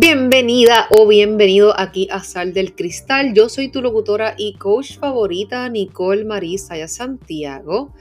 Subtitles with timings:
[0.00, 3.34] Bienvenida o bienvenido aquí a Sal del Cristal.
[3.34, 7.92] Yo soy tu locutora y coach favorita, Nicole Marisa Santiago.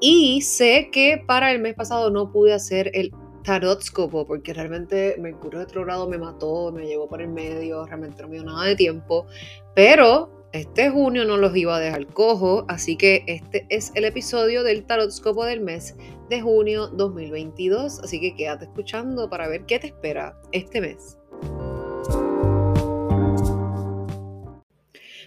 [0.00, 3.12] Y sé que para el mes pasado no pude hacer el
[3.44, 8.36] tarotscopo porque realmente Mercurio retrogrado me mató, me llevó por el medio, realmente no me
[8.36, 9.26] dio nada de tiempo.
[9.74, 14.62] Pero este junio no los iba a dejar cojo, así que este es el episodio
[14.62, 15.96] del tarotscopo del mes
[16.30, 17.98] de junio 2022.
[17.98, 21.18] Así que quédate escuchando para ver qué te espera este mes.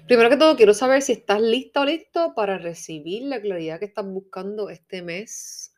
[0.07, 3.85] Primero que todo, quiero saber si estás lista o listo para recibir la claridad que
[3.85, 5.73] estás buscando este mes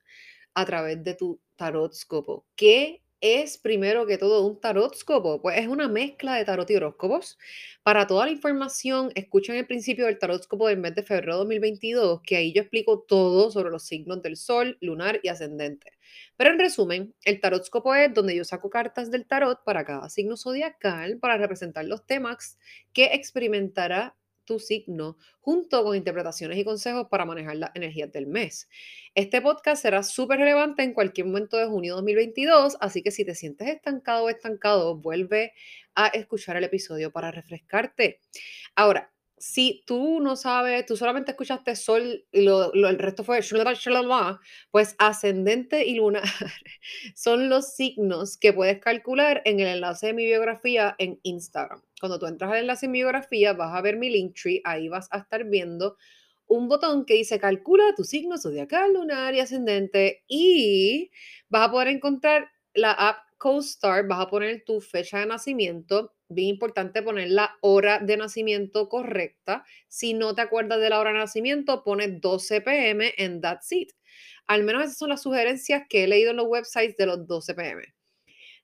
[0.53, 2.45] a través de tu tarotscopo.
[2.57, 5.41] ¿Qué es primero que todo un tarotscopo?
[5.41, 7.37] Pues es una mezcla de tarot y horóscopos.
[7.83, 12.21] Para toda la información, escuchen el principio del tarotscopo del mes de febrero de 2022,
[12.21, 15.93] que ahí yo explico todo sobre los signos del sol, lunar y ascendente.
[16.35, 20.37] Pero en resumen, el tarotscopo es donde yo saco cartas del tarot para cada signo
[20.37, 22.59] zodiacal para representar los temas
[22.93, 24.15] que experimentará
[24.47, 28.67] tu signo, junto con interpretaciones y consejos para manejar las energías del mes.
[29.13, 33.23] Este podcast será súper relevante en cualquier momento de junio de 2022, así que si
[33.25, 35.53] te sientes estancado o estancado, vuelve
[35.93, 38.21] a escuchar el episodio para refrescarte.
[38.75, 43.39] Ahora, si tú no sabes, tú solamente escuchaste sol y lo, el resto fue
[44.71, 46.23] pues ascendente y lunar
[47.15, 51.81] son los signos que puedes calcular en el enlace de mi biografía en Instagram.
[51.99, 54.89] Cuando tú entras al enlace de mi biografía, vas a ver mi link tree, ahí
[54.89, 55.97] vas a estar viendo
[56.47, 61.11] un botón que dice calcula tu signo zodiacal, lunar y ascendente y
[61.49, 66.49] vas a poder encontrar la app CoStar, vas a poner tu fecha de nacimiento bien
[66.49, 69.63] importante poner la hora de nacimiento correcta.
[69.87, 73.91] Si no te acuerdas de la hora de nacimiento, pones 12 pm en That's It.
[74.47, 77.53] Al menos esas son las sugerencias que he leído en los websites de los 12
[77.53, 77.93] pm.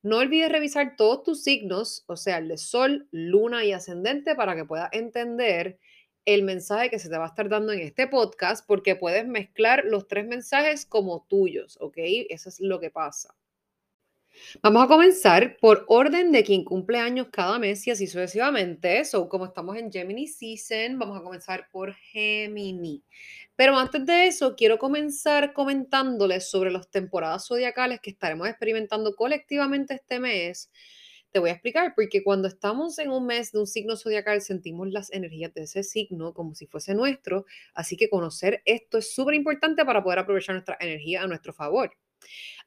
[0.01, 4.55] No olvides revisar todos tus signos, o sea, el de sol, luna y ascendente, para
[4.55, 5.79] que puedas entender
[6.25, 9.83] el mensaje que se te va a estar dando en este podcast, porque puedes mezclar
[9.85, 11.97] los tres mensajes como tuyos, ¿ok?
[12.29, 13.35] Eso es lo que pasa.
[14.61, 19.03] Vamos a comenzar por orden de quien cumple años cada mes y así sucesivamente.
[19.05, 23.03] So, como estamos en Gemini Season, vamos a comenzar por Gemini.
[23.55, 29.95] Pero antes de eso, quiero comenzar comentándoles sobre las temporadas zodiacales que estaremos experimentando colectivamente
[29.95, 30.71] este mes.
[31.31, 34.89] Te voy a explicar, porque cuando estamos en un mes de un signo zodiacal, sentimos
[34.89, 37.45] las energías de ese signo como si fuese nuestro.
[37.73, 41.91] Así que conocer esto es súper importante para poder aprovechar nuestra energía a nuestro favor.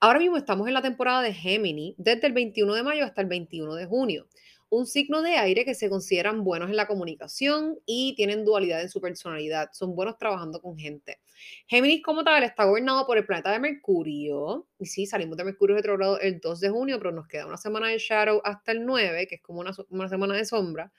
[0.01, 3.29] Ahora mismo estamos en la temporada de Gemini, desde el 21 de mayo hasta el
[3.29, 4.27] 21 de junio.
[4.69, 8.89] Un signo de aire que se consideran buenos en la comunicación y tienen dualidad en
[8.89, 9.71] su personalidad.
[9.73, 11.21] Son buenos trabajando con gente.
[11.69, 14.67] Géminis como tal está gobernado por el planeta de Mercurio.
[14.81, 17.89] Y sí, salimos de Mercurio retrogrado el 2 de junio, pero nos queda una semana
[17.89, 20.93] de Shadow hasta el 9, que es como una, semana de sombra.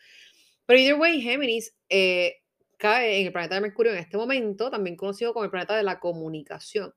[0.66, 2.38] Pero either way, Géminis eh,
[2.78, 5.84] cae en el planeta de Mercurio en este momento, también conocido como el planeta de
[5.84, 6.94] la comunicación.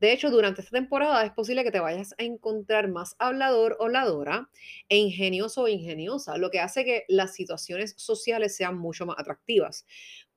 [0.00, 3.84] De hecho, durante esta temporada es posible que te vayas a encontrar más hablador o
[3.84, 4.50] habladora
[4.88, 9.86] e ingenioso o ingeniosa, lo que hace que las situaciones sociales sean mucho más atractivas.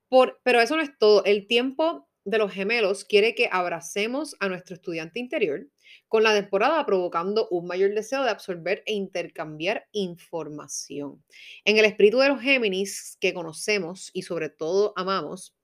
[0.07, 1.23] Por, pero eso no es todo.
[1.25, 5.67] El tiempo de los gemelos quiere que abracemos a nuestro estudiante interior,
[6.07, 11.23] con la temporada provocando un mayor deseo de absorber e intercambiar información.
[11.65, 15.55] En el espíritu de los Géminis que conocemos y sobre todo amamos,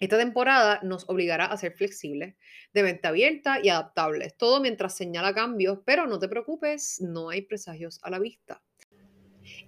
[0.00, 2.34] esta temporada nos obligará a ser flexibles,
[2.72, 7.42] de mente abierta y adaptables, todo mientras señala cambios, pero no te preocupes, no hay
[7.42, 8.62] presagios a la vista.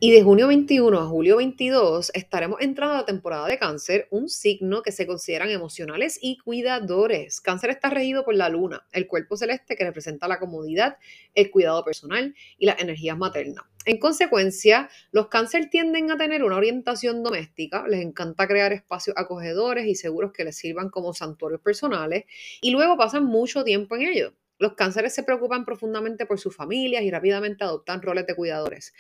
[0.01, 4.29] Y de junio 21 a julio 22 estaremos entrando a la temporada de cáncer, un
[4.29, 7.41] signo que se consideran emocionales y cuidadores.
[7.41, 10.99] Cáncer está regido por la luna, el cuerpo celeste que representa la comodidad,
[11.35, 13.65] el cuidado personal y las energías maternas.
[13.87, 19.87] En consecuencia, los cáncer tienden a tener una orientación doméstica, les encanta crear espacios acogedores
[19.87, 22.25] y seguros que les sirvan como santuarios personales
[22.61, 24.33] y luego pasan mucho tiempo en ellos.
[24.59, 28.93] Los cánceres se preocupan profundamente por sus familias y rápidamente adoptan roles de cuidadores.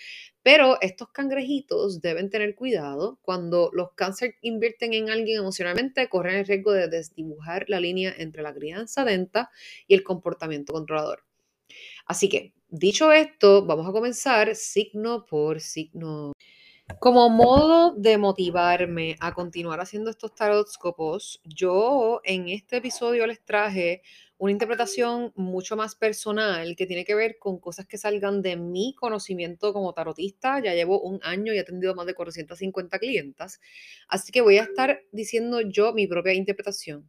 [0.42, 3.18] Pero estos cangrejitos deben tener cuidado.
[3.22, 8.42] Cuando los cánceres invierten en alguien emocionalmente, corren el riesgo de desdibujar la línea entre
[8.42, 9.50] la crianza denta
[9.86, 11.24] y el comportamiento controlador.
[12.06, 16.32] Así que, dicho esto, vamos a comenzar signo por signo.
[16.96, 24.02] Como modo de motivarme a continuar haciendo estos tarotscopos, yo en este episodio les traje
[24.36, 28.94] una interpretación mucho más personal que tiene que ver con cosas que salgan de mi
[28.94, 30.60] conocimiento como tarotista.
[30.60, 33.60] Ya llevo un año y he atendido más de 450 clientas,
[34.08, 37.08] así que voy a estar diciendo yo mi propia interpretación.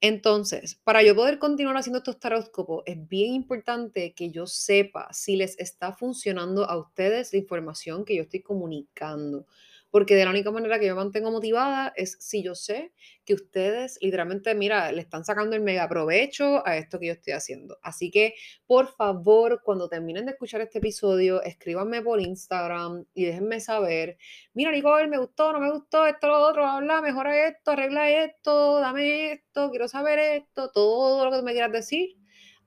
[0.00, 5.36] Entonces, para yo poder continuar haciendo estos tarotscopos, es bien importante que yo sepa si
[5.36, 9.46] les está funcionando a ustedes la información que yo estoy comunicando.
[9.90, 12.92] Porque de la única manera que yo mantengo motivada es si yo sé
[13.24, 17.32] que ustedes literalmente, mira, le están sacando el mega provecho a esto que yo estoy
[17.32, 17.78] haciendo.
[17.82, 18.34] Así que,
[18.66, 24.18] por favor, cuando terminen de escuchar este episodio, escríbanme por Instagram y déjenme saber,
[24.54, 28.80] mira, Nicole, me gustó, no me gustó, esto, lo otro, habla, mejora esto, arregla esto,
[28.80, 32.19] dame esto, quiero saber esto, todo lo que me quieras decir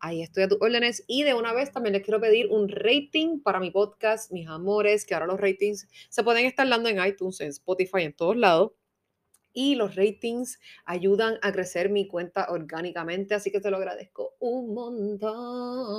[0.04, 1.04] ahí estoy a tus órdenes.
[1.08, 5.06] Y de una vez también les quiero pedir un rating para mi podcast, mis amores,
[5.06, 8.74] que ahora los ratings se pueden estar dando en iTunes, en Spotify, en todos lados.
[9.54, 14.74] Y los ratings ayudan a crecer mi cuenta orgánicamente, así que te lo agradezco un
[14.74, 15.94] montón.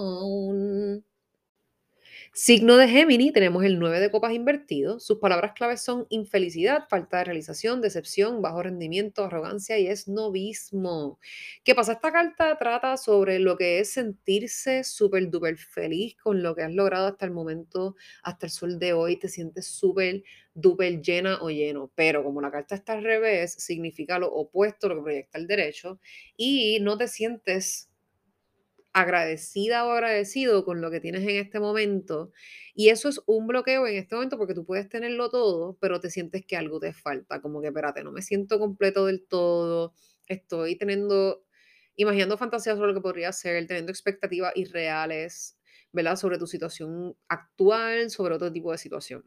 [2.36, 4.98] Signo de Gémini, tenemos el 9 de copas invertido.
[4.98, 11.20] Sus palabras claves son infelicidad, falta de realización, decepción, bajo rendimiento, arrogancia y esnovismo.
[11.62, 11.92] ¿Qué pasa?
[11.92, 16.74] Esta carta trata sobre lo que es sentirse súper, duper feliz con lo que has
[16.74, 17.94] logrado hasta el momento,
[18.24, 19.16] hasta el sol de hoy.
[19.16, 21.92] Te sientes súper, duper llena o lleno.
[21.94, 26.00] Pero como la carta está al revés, significa lo opuesto, lo que proyecta el derecho.
[26.36, 27.90] Y no te sientes
[28.94, 32.32] agradecida o agradecido con lo que tienes en este momento.
[32.74, 36.10] Y eso es un bloqueo en este momento porque tú puedes tenerlo todo, pero te
[36.10, 39.94] sientes que algo te falta, como que, espérate, no me siento completo del todo,
[40.28, 41.44] estoy teniendo,
[41.96, 45.58] imaginando fantasías sobre lo que podría ser, teniendo expectativas irreales,
[45.92, 46.16] ¿verdad?
[46.16, 49.24] Sobre tu situación actual, sobre otro tipo de situación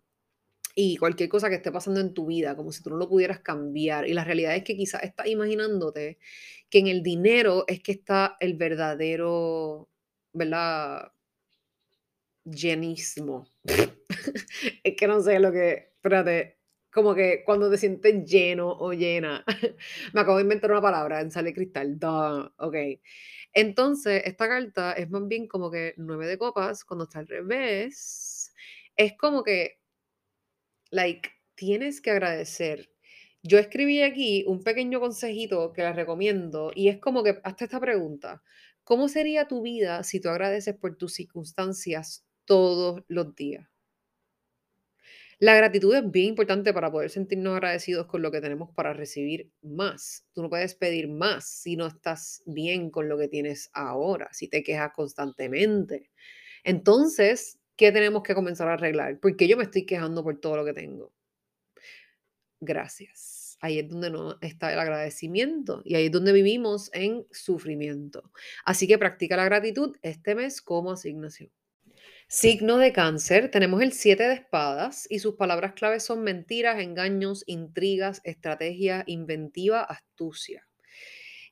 [0.79, 3.39] y cualquier cosa que esté pasando en tu vida, como si tú no lo pudieras
[3.39, 4.07] cambiar.
[4.07, 6.19] Y la realidad es que quizás estás imaginándote
[6.69, 9.89] que en el dinero es que está el verdadero,
[10.33, 11.11] ¿verdad?
[12.45, 13.47] Llenismo.
[14.83, 16.59] es que no sé lo que, espérate,
[16.91, 19.43] como que cuando te sientes lleno o llena.
[20.13, 21.97] Me acabo de inventar una palabra en sale cristal.
[21.97, 22.75] Duh, ok.
[23.51, 28.53] Entonces, esta carta es más bien como que nueve de copas, cuando está al revés,
[28.95, 29.76] es como que
[30.91, 32.89] like, tienes que agradecer.
[33.43, 37.79] Yo escribí aquí un pequeño consejito que les recomiendo y es como que hasta esta
[37.79, 38.43] pregunta.
[38.83, 43.67] ¿Cómo sería tu vida si tú agradeces por tus circunstancias todos los días?
[45.39, 49.51] La gratitud es bien importante para poder sentirnos agradecidos con lo que tenemos para recibir
[49.61, 50.25] más.
[50.33, 54.47] Tú no puedes pedir más si no estás bien con lo que tienes ahora, si
[54.47, 56.09] te quejas constantemente.
[56.63, 59.19] Entonces, ¿Qué tenemos que comenzar a arreglar?
[59.19, 61.13] Porque yo me estoy quejando por todo lo que tengo.
[62.59, 63.57] Gracias.
[63.61, 68.31] Ahí es donde no está el agradecimiento y ahí es donde vivimos en sufrimiento.
[68.65, 71.51] Así que practica la gratitud este mes como asignación.
[72.27, 77.43] Signo de cáncer, tenemos el 7 de espadas y sus palabras claves son mentiras, engaños,
[77.47, 80.67] intrigas, estrategia, inventiva, astucia.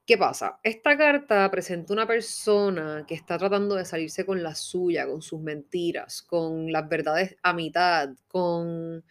[0.05, 0.59] ¿Qué pasa?
[0.61, 5.41] Esta carta presenta una persona que está tratando de salirse con la suya, con sus
[5.41, 9.03] mentiras, con las verdades a mitad, con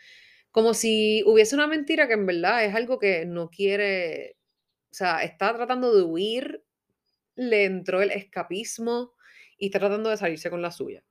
[0.53, 4.37] como si hubiese una mentira que en verdad es algo que no quiere,
[4.93, 6.65] o sea, está tratando de huir,
[7.35, 9.15] le entró el escapismo
[9.59, 11.03] y está tratando de salirse con la suya.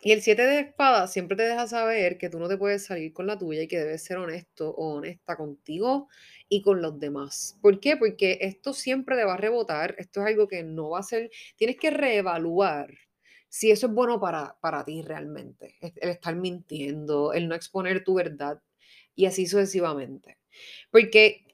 [0.00, 3.12] Y el 7 de espadas siempre te deja saber que tú no te puedes salir
[3.12, 6.08] con la tuya y que debes ser honesto o honesta contigo
[6.48, 7.58] y con los demás.
[7.60, 7.96] ¿Por qué?
[7.96, 11.30] Porque esto siempre te va a rebotar, esto es algo que no va a ser,
[11.56, 12.94] tienes que reevaluar
[13.48, 18.14] si eso es bueno para, para ti realmente, el estar mintiendo, el no exponer tu
[18.14, 18.62] verdad
[19.14, 20.38] y así sucesivamente.
[20.90, 21.47] Porque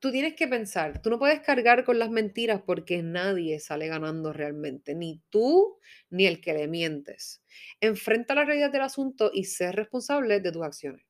[0.00, 4.32] tú tienes que pensar, tú no puedes cargar con las mentiras porque nadie sale ganando
[4.32, 5.78] realmente, ni tú
[6.10, 7.42] ni el que le mientes.
[7.80, 11.04] Enfrenta la realidad del asunto y sé responsable de tus acciones.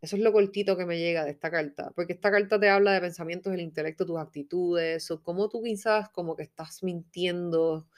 [0.00, 2.92] Eso es lo cortito que me llega de esta carta, porque esta carta te habla
[2.92, 7.88] de pensamientos del intelecto, tus actitudes, o cómo tú quizás como que estás mintiendo,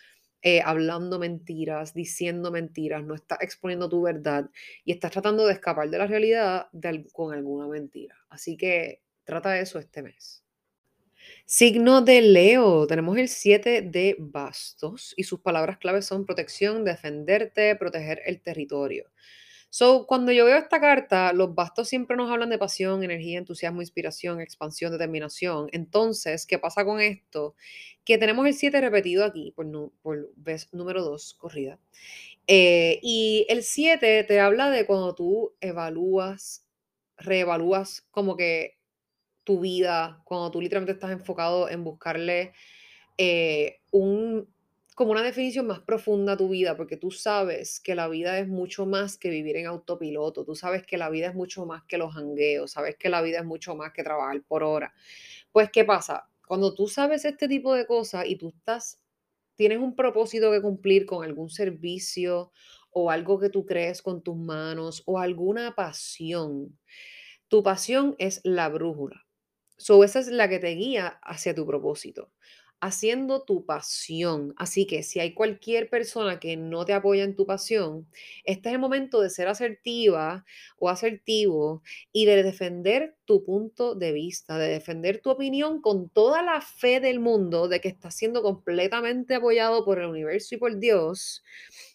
[0.43, 4.51] eh, hablando mentiras, diciendo mentiras, no estás exponiendo tu verdad
[4.85, 6.69] y estás tratando de escapar de la realidad
[7.13, 8.15] con alguna mentira.
[8.29, 10.45] Así que Trata eso este mes.
[11.45, 17.75] Signo de Leo, tenemos el 7 de bastos y sus palabras claves son protección, defenderte,
[17.75, 19.11] proteger el territorio.
[19.69, 23.83] So, cuando yo veo esta carta, los bastos siempre nos hablan de pasión, energía, entusiasmo,
[23.83, 25.69] inspiración, expansión, determinación.
[25.73, 27.57] Entonces, ¿qué pasa con esto?
[28.05, 29.67] Que tenemos el 7 repetido aquí por,
[30.03, 31.81] por vez número 2 corrida.
[32.47, 36.65] Eh, y el 7 te habla de cuando tú evalúas,
[37.19, 38.76] reevalúas como que
[39.47, 42.53] tu vida, cuando tú literalmente estás enfocado en buscarle
[43.17, 44.53] eh, un,
[44.97, 48.49] como una definición más profunda a tu vida, porque tú sabes que la vida es
[48.49, 51.97] mucho más que vivir en autopiloto, tú sabes que la vida es mucho más que
[51.97, 54.93] los jangueos, sabes que la vida es mucho más que trabajar por hora.
[55.53, 56.29] Pues, ¿qué pasa?
[56.45, 59.01] Cuando tú sabes este tipo de cosas y tú estás,
[59.55, 62.51] tienes un propósito que cumplir con algún servicio
[62.91, 66.77] o algo que tú crees con tus manos o alguna pasión,
[67.49, 69.26] tu pasión es la brújula.
[69.77, 72.31] So, esa es la que te guía hacia tu propósito,
[72.81, 74.55] haciendo tu pasión.
[74.57, 78.09] Así que si hay cualquier persona que no te apoya en tu pasión,
[78.45, 80.45] este es el momento de ser asertiva
[80.79, 86.43] o asertivo y de defender tu punto de vista, de defender tu opinión con toda
[86.43, 90.79] la fe del mundo de que estás siendo completamente apoyado por el universo y por
[90.79, 91.43] Dios,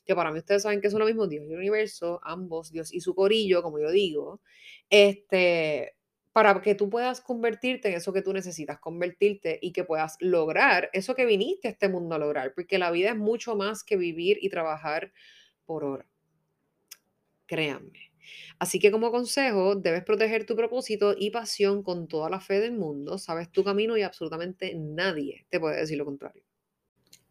[0.06, 2.94] que para mí ustedes saben que son lo mismo Dios y el universo, ambos, Dios
[2.94, 4.42] y su corillo, como yo digo.
[4.90, 5.96] Este,
[6.34, 10.90] para que tú puedas convertirte en eso que tú necesitas convertirte y que puedas lograr
[10.94, 13.98] eso que viniste a este mundo a lograr, porque la vida es mucho más que
[13.98, 15.12] vivir y trabajar
[15.66, 16.06] por hora.
[17.46, 18.12] Créanme.
[18.60, 22.74] Así que como consejo, debes proteger tu propósito y pasión con toda la fe del
[22.74, 23.18] mundo.
[23.18, 26.44] Sabes tu camino y absolutamente nadie te puede decir lo contrario.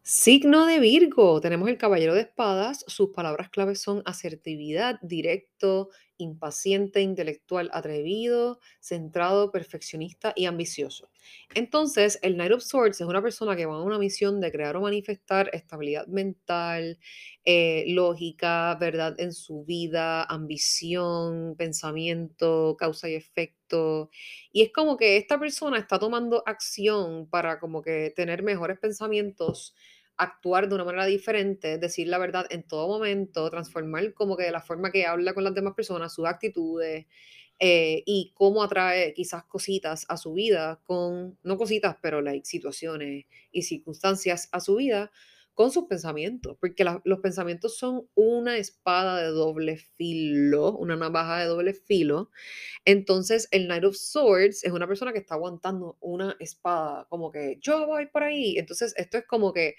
[0.03, 5.89] Signo de Virgo, tenemos el caballero de espadas, sus palabras claves son asertividad, directo,
[6.21, 11.09] impaciente, intelectual, atrevido, centrado, perfeccionista y ambicioso.
[11.53, 14.75] Entonces, el Knight of Swords es una persona que va a una misión de crear
[14.77, 16.97] o manifestar estabilidad mental,
[17.45, 24.09] eh, lógica, verdad en su vida, ambición, pensamiento, causa y efecto.
[24.51, 29.75] Y es como que esta persona está tomando acción para como que tener mejores pensamientos
[30.21, 34.51] actuar de una manera diferente, decir la verdad en todo momento, transformar como que de
[34.51, 37.07] la forma que habla con las demás personas, sus actitudes
[37.59, 43.25] eh, y cómo atrae quizás cositas a su vida con, no cositas, pero like, situaciones
[43.51, 45.11] y circunstancias a su vida
[45.53, 51.45] con sus pensamientos, porque los pensamientos son una espada de doble filo, una navaja de
[51.45, 52.31] doble filo.
[52.85, 57.57] Entonces, el Knight of Swords es una persona que está aguantando una espada, como que
[57.61, 58.57] yo voy por ahí.
[58.57, 59.75] Entonces, esto es como que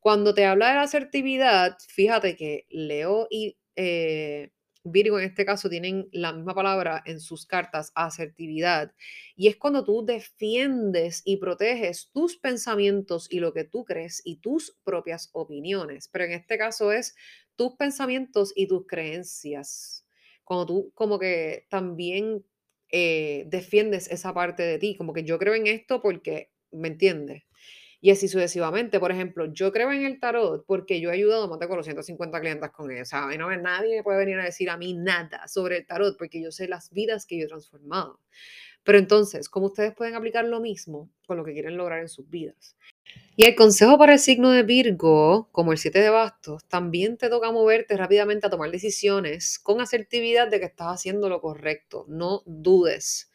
[0.00, 4.50] cuando te habla de la asertividad, fíjate que Leo y eh,
[4.88, 8.92] Virgo en este caso tienen la misma palabra en sus cartas, asertividad.
[9.34, 14.36] Y es cuando tú defiendes y proteges tus pensamientos y lo que tú crees y
[14.36, 16.08] tus propias opiniones.
[16.12, 17.16] Pero en este caso es
[17.56, 20.06] tus pensamientos y tus creencias.
[20.44, 22.44] Cuando tú como que también
[22.90, 27.45] eh, defiendes esa parte de ti, como que yo creo en esto porque, ¿me entiendes?
[28.00, 29.00] Y así sucesivamente.
[29.00, 32.40] Por ejemplo, yo creo en el tarot porque yo he ayudado a más de 450
[32.40, 33.02] clientes con eso.
[33.02, 36.42] O sea, no, nadie puede venir a decir a mí nada sobre el tarot porque
[36.42, 38.20] yo sé las vidas que yo he transformado.
[38.86, 42.30] Pero entonces, ¿cómo ustedes pueden aplicar lo mismo con lo que quieren lograr en sus
[42.30, 42.76] vidas?
[43.34, 47.28] Y el consejo para el signo de Virgo, como el 7 de bastos, también te
[47.28, 52.04] toca moverte rápidamente a tomar decisiones con asertividad de que estás haciendo lo correcto.
[52.08, 53.32] No dudes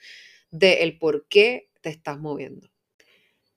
[0.51, 2.70] de el por qué te estás moviendo.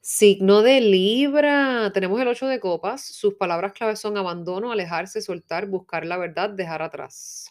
[0.07, 1.91] Signo de Libra.
[1.95, 3.03] Tenemos el 8 de copas.
[3.03, 7.51] Sus palabras claves son abandono, alejarse, soltar, buscar la verdad, dejar atrás.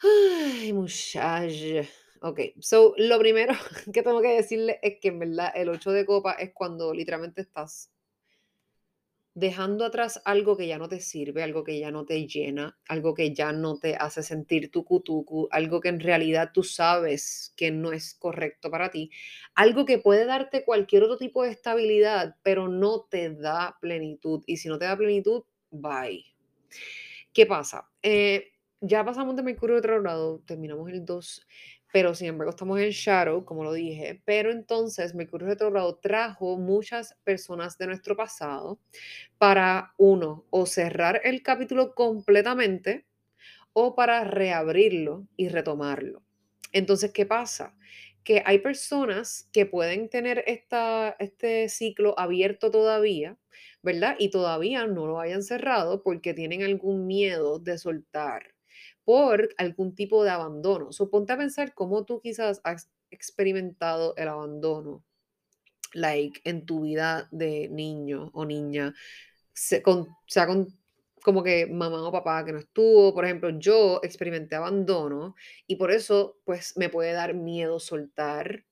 [0.00, 1.82] Ay, muchacha.
[2.20, 3.54] Ok, so lo primero
[3.92, 7.40] que tengo que decirle es que en verdad el 8 de copas es cuando literalmente
[7.40, 7.90] estás
[9.34, 13.14] dejando atrás algo que ya no te sirve, algo que ya no te llena, algo
[13.14, 17.72] que ya no te hace sentir tu cutucu, algo que en realidad tú sabes que
[17.72, 19.10] no es correcto para ti,
[19.54, 24.42] algo que puede darte cualquier otro tipo de estabilidad, pero no te da plenitud.
[24.46, 26.24] Y si no te da plenitud, bye.
[27.32, 27.90] ¿Qué pasa?
[28.02, 31.46] Eh, ya pasamos de Mercurio lado, terminamos el 2
[31.94, 34.20] pero sin embargo estamos en Shadow, como lo dije.
[34.24, 38.80] Pero entonces Mercurio retrogrado trajo muchas personas de nuestro pasado
[39.38, 43.06] para, uno, o cerrar el capítulo completamente
[43.74, 46.24] o para reabrirlo y retomarlo.
[46.72, 47.76] Entonces, ¿qué pasa?
[48.24, 53.38] Que hay personas que pueden tener esta, este ciclo abierto todavía,
[53.84, 54.16] ¿verdad?
[54.18, 58.53] Y todavía no lo hayan cerrado porque tienen algún miedo de soltar
[59.04, 60.92] por algún tipo de abandono.
[60.92, 65.04] Suponte a pensar cómo tú quizás has experimentado el abandono,
[65.92, 68.94] like en tu vida de niño o niña,
[69.52, 70.08] sea con
[71.24, 75.34] como que mamá o papá que no estuvo, por ejemplo, yo experimenté abandono
[75.66, 78.66] y por eso pues me puede dar miedo soltar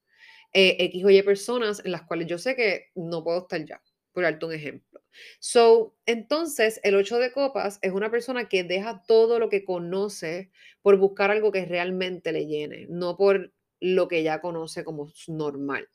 [0.52, 3.82] eh, X o Y personas en las cuales yo sé que no puedo estar ya,
[4.12, 4.91] por darte un ejemplo.
[5.40, 10.50] So, entonces, el 8 de copas es una persona que deja todo lo que conoce
[10.82, 13.52] por buscar algo que realmente le llene, no por
[13.82, 15.88] lo que ya conoce como normal.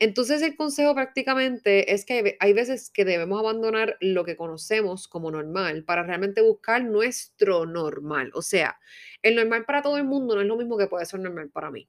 [0.00, 5.30] Entonces, el consejo prácticamente es que hay veces que debemos abandonar lo que conocemos como
[5.30, 8.32] normal para realmente buscar nuestro normal.
[8.34, 8.78] O sea,
[9.22, 11.70] el normal para todo el mundo no es lo mismo que puede ser normal para
[11.70, 11.88] mí.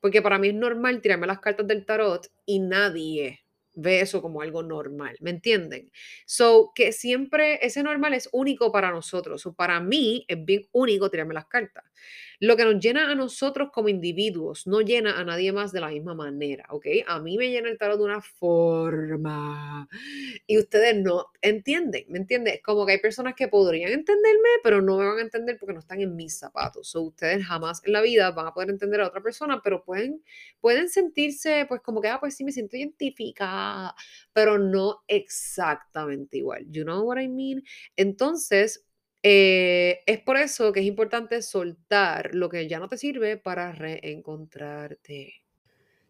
[0.00, 3.45] Porque para mí es normal tirarme las cartas del tarot y nadie
[3.76, 5.92] ve eso como algo normal, ¿me entienden?
[6.26, 11.10] So, que siempre ese normal es único para nosotros, o para mí es bien único
[11.10, 11.84] tirarme las cartas.
[12.40, 15.88] Lo que nos llena a nosotros como individuos no llena a nadie más de la
[15.88, 16.86] misma manera, ¿ok?
[17.06, 19.88] A mí me llena el tarot de una forma
[20.46, 22.58] y ustedes no entienden, ¿me entienden?
[22.64, 25.80] Como que hay personas que podrían entenderme, pero no me van a entender porque no
[25.80, 26.94] están en mis zapatos.
[26.96, 30.22] O ustedes jamás en la vida van a poder entender a otra persona, pero pueden,
[30.60, 33.94] pueden sentirse pues como que, ah, pues sí, me siento identificada,
[34.32, 36.66] pero no exactamente igual.
[36.70, 37.62] You know what I mean?
[37.96, 38.85] Entonces,
[39.22, 43.72] eh, es por eso que es importante soltar lo que ya no te sirve para
[43.72, 45.42] reencontrarte.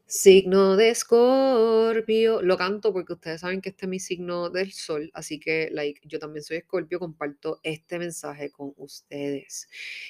[0.09, 2.41] Signo de Escorpio.
[2.41, 6.01] Lo canto porque ustedes saben que este es mi signo del sol, así que like,
[6.05, 9.69] yo también soy Escorpio, comparto este mensaje con ustedes.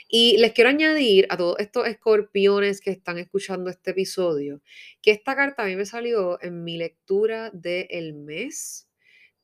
[0.09, 4.61] Y les quiero añadir a todos estos escorpiones que están escuchando este episodio,
[5.00, 8.86] que esta carta a mí me salió en mi lectura del mes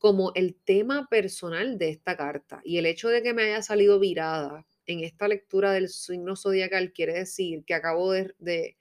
[0.03, 2.59] como el tema personal de esta carta.
[2.65, 6.91] Y el hecho de que me haya salido virada en esta lectura del signo zodiacal
[6.91, 8.75] quiere decir que acabo de, de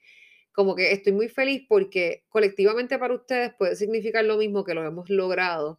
[0.50, 4.85] como que estoy muy feliz porque colectivamente para ustedes puede significar lo mismo que lo
[4.85, 5.79] hemos logrado,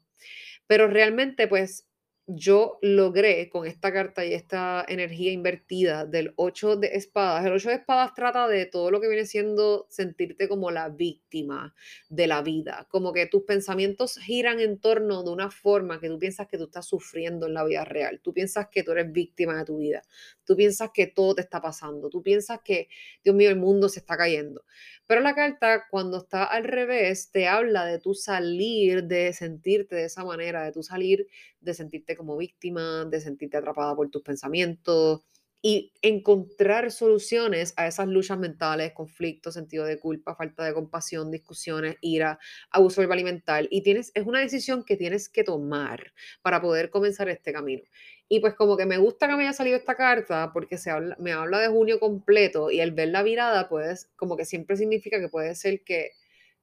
[0.66, 1.90] pero realmente pues
[2.26, 7.46] yo logré con esta carta y esta energía invertida del 8 de espadas.
[7.46, 11.76] El 8 de espadas trata de todo lo que viene siendo sentirte como la víctima
[12.08, 16.18] de la vida, como que tus pensamientos giran en torno de una forma que tú
[16.18, 19.58] piensas que tú estás sufriendo en la vida real, tú piensas que tú eres víctima
[19.58, 20.02] de tu vida,
[20.46, 22.88] tú piensas que todo te está pasando, tú piensas que,
[23.22, 24.64] Dios mío, el mundo se está cayendo.
[25.08, 30.06] Pero la carta, cuando está al revés, te habla de tú salir, de sentirte de
[30.06, 31.28] esa manera, de tú salir,
[31.60, 35.22] de sentirte como víctima, de sentirte atrapada por tus pensamientos
[35.66, 41.96] y encontrar soluciones a esas luchas mentales, conflictos, sentido de culpa, falta de compasión, discusiones,
[42.02, 42.38] ira,
[42.70, 43.70] abuso verbal y.
[43.72, 47.82] Y tienes, es una decisión que tienes que tomar para poder comenzar este camino.
[48.28, 51.16] Y pues como que me gusta que me haya salido esta carta porque se habla,
[51.18, 55.20] me habla de junio completo y el ver la virada, pues como que siempre significa
[55.22, 56.12] que puede ser que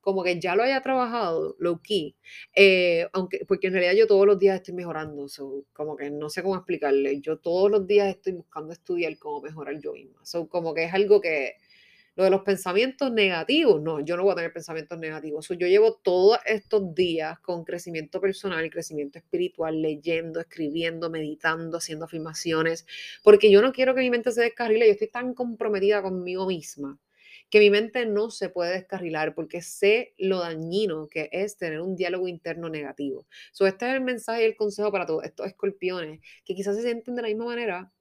[0.00, 2.16] como que ya lo haya trabajado, low key,
[2.54, 5.26] eh, aunque, porque en realidad yo todos los días estoy mejorando,
[5.72, 9.78] como que no sé cómo explicarle, yo todos los días estoy buscando estudiar cómo mejorar
[9.80, 11.54] yo misma, so, como que es algo que,
[12.16, 15.48] lo de los pensamientos negativos, no, yo no voy a tener pensamientos negativos.
[15.48, 22.04] yo llevo todos estos días con crecimiento personal y crecimiento espiritual, leyendo, escribiendo, meditando, haciendo
[22.06, 22.86] afirmaciones,
[23.22, 26.98] porque yo no quiero que mi mente se descarrile, yo estoy tan comprometida conmigo misma
[27.50, 31.96] que mi mente no se puede descarrilar porque sé lo dañino que es tener un
[31.96, 33.26] diálogo interno negativo.
[33.52, 36.82] So, este es el mensaje y el consejo para todos estos escorpiones que quizás se
[36.82, 37.92] sienten de la misma manera,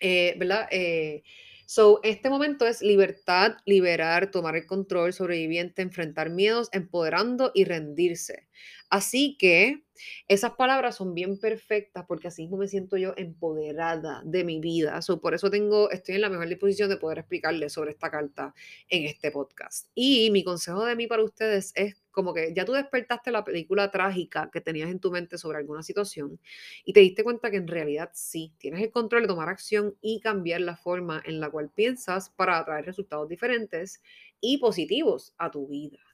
[0.00, 0.68] eh, ¿verdad?
[0.70, 1.22] Eh,
[1.70, 8.48] So, este momento es libertad, liberar, tomar el control, sobreviviente, enfrentar miedos, empoderando y rendirse.
[8.90, 9.82] Así que
[10.28, 15.00] esas palabras son bien perfectas porque así mismo me siento yo empoderada de mi vida.
[15.02, 18.54] So, por eso tengo, estoy en la mejor disposición de poder explicarles sobre esta carta
[18.88, 19.88] en este podcast.
[19.94, 23.90] Y mi consejo de mí para ustedes es como que ya tú despertaste la película
[23.90, 26.40] trágica que tenías en tu mente sobre alguna situación
[26.84, 30.20] y te diste cuenta que en realidad sí, tienes el control de tomar acción y
[30.20, 34.02] cambiar la forma en la cual piensas para atraer resultados diferentes
[34.40, 36.07] y positivos a tu vida.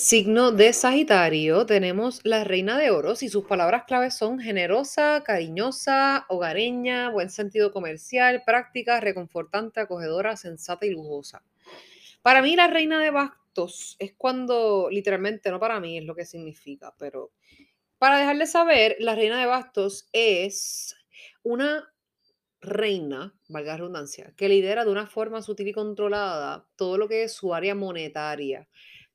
[0.00, 6.24] Signo de Sagitario, tenemos la reina de oros y sus palabras claves son generosa, cariñosa,
[6.28, 11.42] hogareña, buen sentido comercial, práctica, reconfortante, acogedora, sensata y lujosa.
[12.22, 16.24] Para mí la reina de bastos es cuando, literalmente, no para mí es lo que
[16.24, 17.32] significa, pero
[17.98, 20.94] para dejarles saber, la reina de bastos es
[21.42, 21.92] una
[22.60, 27.24] reina, valga la redundancia, que lidera de una forma sutil y controlada todo lo que
[27.24, 28.68] es su área monetaria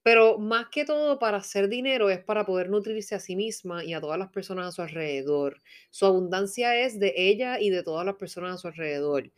[0.04, 3.94] pero más que todo para hacer dinero es para poder nutrirse a sí misma y
[3.94, 5.62] a todas las personas a su alrededor.
[5.89, 9.32] Su abundancia es de ella y de todas las personas a su alrededor.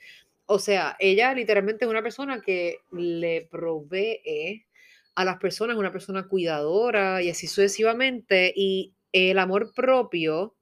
[0.48, 4.66] O sea, ella literalmente es una persona que le provee
[5.16, 8.52] a las personas, una persona cuidadora y así sucesivamente.
[8.56, 10.56] Y el amor propio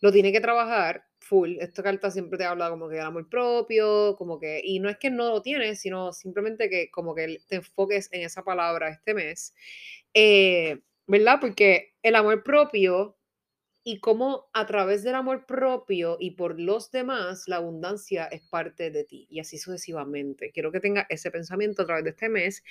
[0.00, 1.56] lo tiene que trabajar full.
[1.60, 4.98] Esta carta siempre te habla como que del amor propio, como que, y no es
[4.98, 9.14] que no lo tienes, sino simplemente que como que te enfoques en esa palabra este
[9.14, 9.54] mes,
[10.12, 11.38] eh, ¿verdad?
[11.40, 13.16] Porque el amor propio
[13.84, 18.90] y cómo a través del amor propio y por los demás, la abundancia es parte
[18.90, 20.50] de ti y así sucesivamente.
[20.52, 22.62] Quiero que tengas ese pensamiento a través de este mes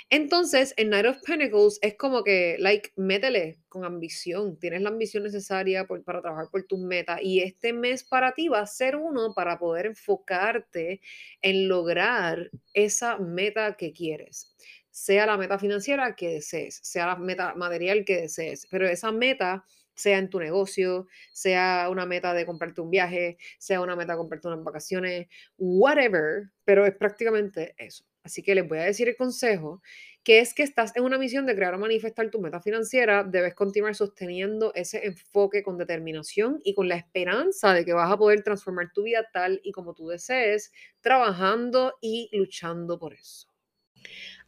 [0.10, 4.58] Entonces, en Night of Pentacles es como que, like, métele con ambición.
[4.60, 7.20] Tienes la ambición necesaria para trabajar por tus metas.
[7.22, 11.02] Y este mes para ti va a ser uno para poder enfocarte
[11.42, 14.56] en lograr esa meta que quieres
[14.96, 19.66] sea la meta financiera que desees, sea la meta material que desees, pero esa meta
[19.94, 24.20] sea en tu negocio, sea una meta de comprarte un viaje, sea una meta de
[24.20, 25.28] comprarte unas vacaciones,
[25.58, 28.06] whatever, pero es prácticamente eso.
[28.24, 29.82] Así que les voy a decir el consejo,
[30.24, 33.54] que es que estás en una misión de crear o manifestar tu meta financiera, debes
[33.54, 38.44] continuar sosteniendo ese enfoque con determinación y con la esperanza de que vas a poder
[38.44, 43.55] transformar tu vida tal y como tú desees, trabajando y luchando por eso.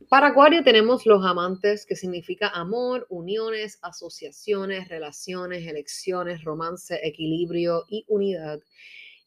[0.09, 8.05] Para Acuario tenemos los amantes, que significa amor, uniones, asociaciones, relaciones, elecciones, romance, equilibrio y
[8.07, 8.59] unidad.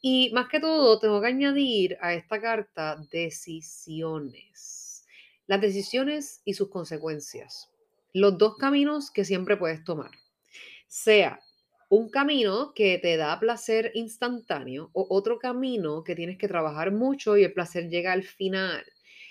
[0.00, 5.04] Y más que todo, tengo que añadir a esta carta decisiones.
[5.46, 7.68] Las decisiones y sus consecuencias.
[8.14, 10.12] Los dos caminos que siempre puedes tomar.
[10.88, 11.40] Sea
[11.90, 17.36] un camino que te da placer instantáneo o otro camino que tienes que trabajar mucho
[17.36, 18.84] y el placer llega al final.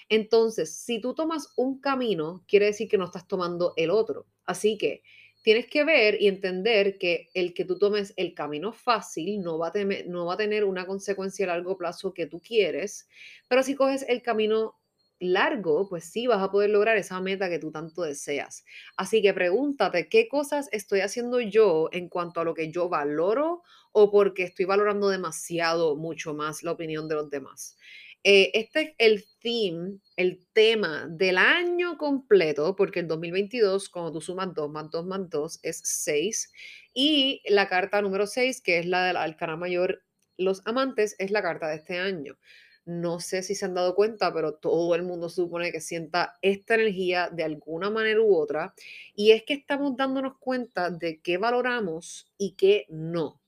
[0.10, 4.26] Entonces, si tú tomas un camino, quiere decir que no estás tomando el otro.
[4.46, 5.04] Así que
[5.44, 9.68] tienes que ver y entender que el que tú tomes el camino fácil no va
[9.68, 13.08] a, tener, una consecuencia a largo plazo que tú quieres,
[13.48, 14.76] pero si coges el camino
[15.20, 18.64] largo, pues sí vas a poder lograr esa meta que tú tanto deseas.
[18.98, 23.64] Así que pregúntate, ¿qué cosas estoy haciendo yo en cuanto a lo que yo valoro
[23.92, 27.78] o porque estoy valorando demasiado, mucho más la opinión de los demás?
[28.24, 34.22] Eh, este es el theme, el tema del año completo, porque el 2022, cuando tú
[34.22, 36.52] sumas 2 más 2 más 2, es 6.
[36.94, 40.04] Y la carta número 6, que es la del Alcana Mayor,
[40.38, 42.38] los amantes, es la carta de este año.
[42.86, 46.76] No sé si se han dado cuenta, pero todo el mundo supone que sienta esta
[46.76, 48.74] energía de alguna manera u otra.
[49.16, 53.39] Y es que estamos dándonos cuenta de qué valoramos y qué no.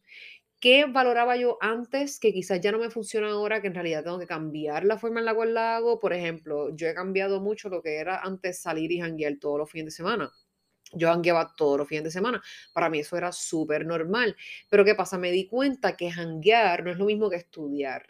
[0.62, 4.20] ¿Qué valoraba yo antes que quizás ya no me funciona ahora, que en realidad tengo
[4.20, 6.00] que cambiar la forma en la cual la hago?
[6.00, 9.72] Por ejemplo, yo he cambiado mucho lo que era antes salir y janguear todos los
[9.72, 10.32] fines de semana.
[10.94, 12.42] Yo jangueaba todos los fines de semana.
[12.74, 14.36] Para mí eso era súper normal.
[14.70, 15.18] Pero ¿qué pasa?
[15.18, 18.06] Me di cuenta que janguear no es lo mismo que estudiar.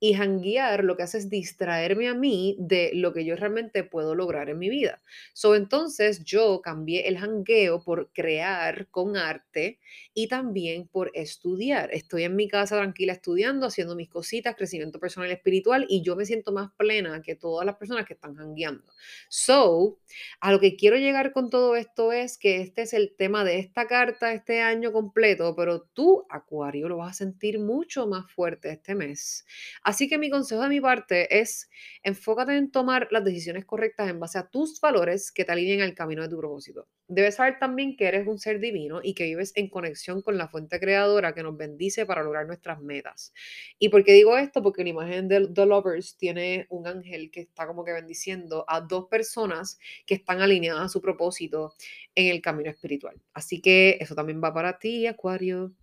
[0.00, 4.14] Y hanguear lo que hace es distraerme a mí de lo que yo realmente puedo
[4.14, 5.02] lograr en mi vida.
[5.34, 9.78] So, entonces yo cambié el hangueo por crear con arte
[10.14, 11.90] y también por estudiar.
[11.92, 16.16] Estoy en mi casa tranquila estudiando, haciendo mis cositas, crecimiento personal y espiritual y yo
[16.16, 18.84] me siento más plena que todas las personas que están hangueando.
[19.28, 19.98] So,
[20.40, 23.58] a lo que quiero llegar con todo esto es que este es el tema de
[23.58, 28.70] esta carta este año completo, pero tú, Acuario, lo vas a sentir mucho más fuerte
[28.70, 29.44] este mes.
[29.90, 31.68] Así que mi consejo de mi parte es
[32.04, 35.96] enfócate en tomar las decisiones correctas en base a tus valores que te alineen al
[35.96, 36.86] camino de tu propósito.
[37.08, 40.46] Debes saber también que eres un ser divino y que vives en conexión con la
[40.46, 43.32] fuente creadora que nos bendice para lograr nuestras metas.
[43.80, 44.62] ¿Y por qué digo esto?
[44.62, 48.82] Porque la imagen de The Lovers tiene un ángel que está como que bendiciendo a
[48.82, 51.74] dos personas que están alineadas a su propósito
[52.14, 53.20] en el camino espiritual.
[53.34, 55.74] Así que eso también va para ti, Acuario.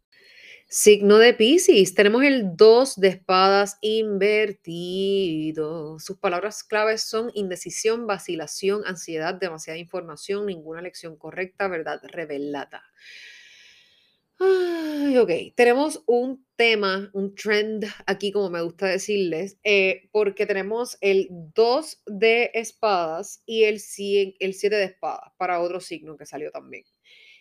[0.70, 4.38] Signo de Pisces, tenemos el 2 de espadas invertido.
[5.98, 12.84] Sus palabras claves son indecisión, vacilación, ansiedad, demasiada información, ninguna lección correcta, verdad revelada.
[14.40, 20.98] Ay, ok, tenemos un tema, un trend aquí, como me gusta decirles, eh, porque tenemos
[21.00, 23.76] el 2 de espadas y el,
[24.40, 26.84] el 7 de espadas para otro signo que salió también.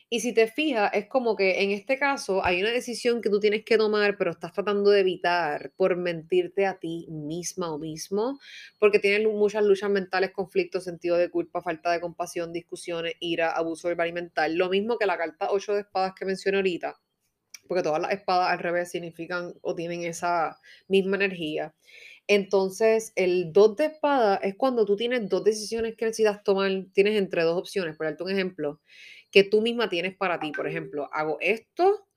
[0.09, 3.41] Y si te fijas, es como que en este caso hay una decisión que tú
[3.41, 8.39] tienes que tomar, pero estás tratando de evitar por mentirte a ti misma o mismo,
[8.79, 13.89] porque tienes muchas luchas mentales, conflictos, sentido de culpa, falta de compasión, discusiones, ira, abuso
[13.89, 14.55] verbal y mental.
[14.55, 17.01] Lo mismo que la carta 8 de espadas que mencioné ahorita,
[17.67, 21.75] porque todas las espadas al revés significan o tienen esa misma energía.
[22.29, 27.17] Entonces, el 2 de espada es cuando tú tienes dos decisiones que necesitas tomar, tienes
[27.17, 28.81] entre dos opciones, por darte un ejemplo,
[29.31, 30.53] que tú misma tienes para ti.
[30.53, 32.09] Por ejemplo, hago esto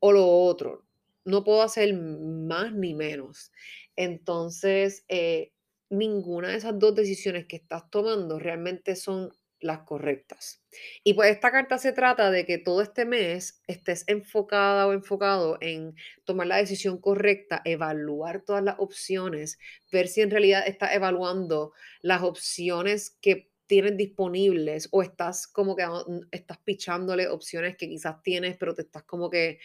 [0.00, 0.84] o lo otro.
[1.24, 3.50] No puedo hacer más ni menos.
[3.96, 5.52] Entonces, eh,
[5.90, 10.62] ninguna de esas dos decisiones que estás tomando realmente son las correctas.
[11.04, 15.58] Y pues esta carta se trata de que todo este mes estés enfocada o enfocado
[15.60, 19.58] en tomar la decisión correcta, evaluar todas las opciones,
[19.90, 25.82] ver si en realidad estás evaluando las opciones que tienes disponibles o estás como que
[25.82, 29.58] ah, mm, estás pichándole opciones que quizás tienes, pero te estás como que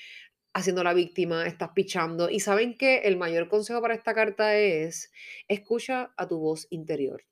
[0.54, 2.30] haciendo la víctima, estás pichando.
[2.30, 5.12] Y saben que el mayor consejo para esta carta es
[5.47, 7.23] escucha a tu voz interior.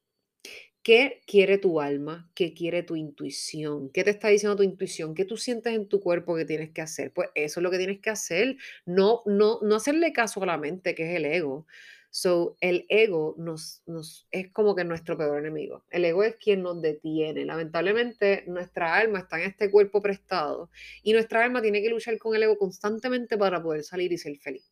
[0.84, 2.30] ¿Qué quiere tu alma?
[2.34, 3.90] ¿Qué quiere tu intuición?
[3.92, 5.14] ¿Qué te está diciendo tu intuición?
[5.14, 7.12] ¿Qué tú sientes en tu cuerpo que tienes que hacer?
[7.14, 8.58] Pues eso es lo que tienes que hacer.
[8.86, 11.68] No, no, no hacerle caso a la mente, que es el ego.
[12.12, 15.86] So, el ego nos, nos es como que nuestro peor enemigo.
[15.92, 17.46] El ego es quien nos detiene.
[17.46, 20.72] Lamentablemente, nuestra alma está en este cuerpo prestado
[21.04, 24.38] y nuestra alma tiene que luchar con el ego constantemente para poder salir y ser
[24.38, 24.72] feliz.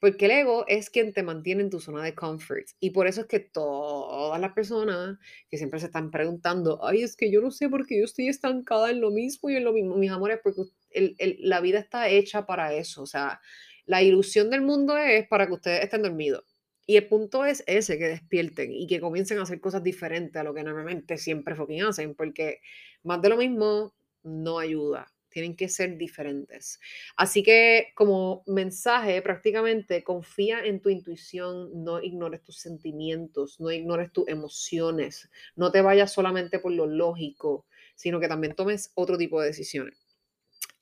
[0.00, 2.66] Porque el ego es quien te mantiene en tu zona de comfort.
[2.80, 5.18] Y por eso es que todas las personas
[5.50, 8.28] que siempre se están preguntando, ay, es que yo no sé por qué yo estoy
[8.28, 11.78] estancada en lo mismo y en lo mismo, mis amores, porque el- el- la vida
[11.78, 13.02] está hecha para eso.
[13.02, 13.40] O sea,
[13.86, 16.44] la ilusión del mundo es para que ustedes estén dormidos.
[16.86, 20.44] Y el punto es ese, que despierten y que comiencen a hacer cosas diferentes a
[20.44, 22.60] lo que normalmente siempre fucking hacen, porque
[23.04, 23.94] más de lo mismo
[24.24, 25.06] no ayuda.
[25.32, 26.78] Tienen que ser diferentes.
[27.16, 34.12] Así que como mensaje, prácticamente confía en tu intuición, no ignores tus sentimientos, no ignores
[34.12, 39.40] tus emociones, no te vayas solamente por lo lógico, sino que también tomes otro tipo
[39.40, 40.06] de decisiones.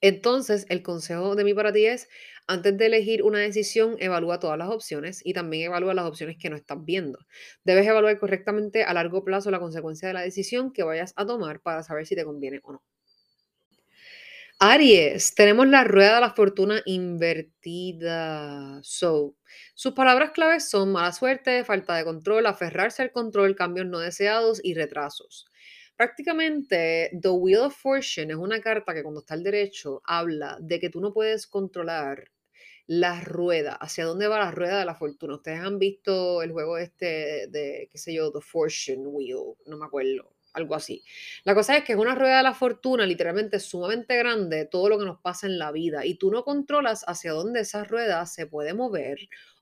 [0.01, 2.09] Entonces, el consejo de mí para ti es,
[2.47, 6.49] antes de elegir una decisión, evalúa todas las opciones y también evalúa las opciones que
[6.49, 7.19] no estás viendo.
[7.63, 11.61] Debes evaluar correctamente a largo plazo la consecuencia de la decisión que vayas a tomar
[11.61, 12.83] para saber si te conviene o no.
[14.63, 18.79] Aries, tenemos la rueda de la fortuna invertida.
[18.83, 19.35] So,
[19.73, 24.61] sus palabras claves son mala suerte, falta de control, aferrarse al control, cambios no deseados
[24.63, 25.47] y retrasos.
[25.97, 30.79] Prácticamente, The Wheel of Fortune es una carta que cuando está al derecho habla de
[30.79, 32.29] que tú no puedes controlar
[32.85, 35.35] la rueda, hacia dónde va la rueda de la fortuna.
[35.35, 39.85] Ustedes han visto el juego este de, qué sé yo, The Fortune Wheel, no me
[39.85, 41.03] acuerdo, algo así.
[41.43, 44.99] La cosa es que es una rueda de la fortuna literalmente sumamente grande, todo lo
[44.99, 48.47] que nos pasa en la vida, y tú no controlas hacia dónde esa rueda se
[48.47, 49.19] puede mover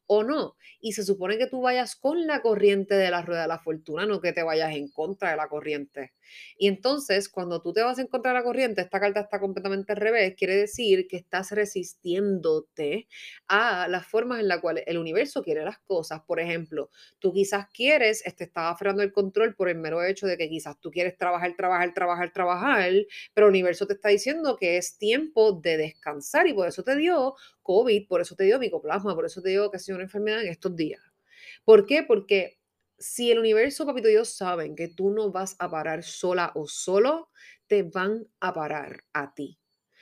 [0.07, 0.55] o no.
[0.81, 4.05] Y se supone que tú vayas con la corriente de la rueda de la fortuna,
[4.05, 6.13] no que te vayas en contra de la corriente.
[6.57, 9.93] Y entonces, cuando tú te vas en contra de la corriente, esta carta está completamente
[9.93, 13.07] al revés, quiere decir que estás resistiéndote
[13.47, 16.21] a las formas en las cuales el universo quiere las cosas.
[16.25, 16.89] Por ejemplo,
[17.19, 20.79] tú quizás quieres, te estaba aferrando el control por el mero hecho de que quizás
[20.79, 22.91] tú quieres trabajar, trabajar, trabajar, trabajar,
[23.33, 26.95] pero el universo te está diciendo que es tiempo de descansar y por eso te
[26.95, 30.05] dio COVID, por eso te dio micoplasma, por eso te dio que ha sido una
[30.05, 31.01] enfermedad en estos días.
[31.63, 32.03] ¿Por qué?
[32.03, 32.58] Porque
[32.99, 37.29] si el universo, papito Dios, saben que tú no vas a parar sola o solo,
[37.67, 39.58] te van a parar a ti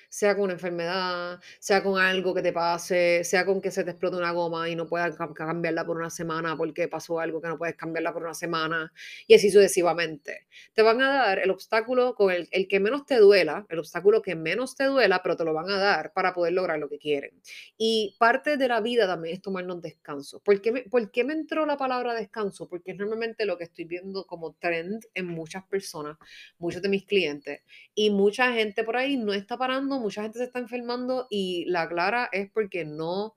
[0.10, 3.92] sea con una enfermedad, sea con algo que te pase, sea con que se te
[3.92, 7.48] explote una goma y no puedas cam- cambiarla por una semana porque pasó algo que
[7.50, 8.92] no puedes cambiarla por una semana,
[9.28, 10.48] y así sucesivamente.
[10.74, 14.22] Te van a dar el obstáculo con el, el que menos te duela, el obstáculo
[14.22, 17.00] que menos te duela, pero te lo van a dar para poder lograr lo que
[17.00, 17.32] quieren.
[17.78, 20.40] Y parte de la vida también es tomarnos descanso.
[20.42, 22.68] ¿Por qué me, por qué me entró la palabra descanso?
[22.70, 26.18] Porque es normalmente lo que estoy viendo como trend en muchas personas,
[26.58, 27.62] muchos de mis clientes
[27.96, 31.88] y mucha gente por ahí no está parando, mucha gente se está enfermando y la
[31.88, 33.36] clara es porque no